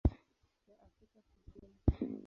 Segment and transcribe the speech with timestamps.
[0.67, 1.77] ya Afrika Kusini.